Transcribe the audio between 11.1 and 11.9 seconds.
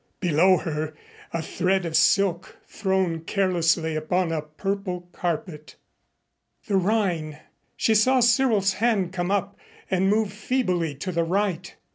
the right.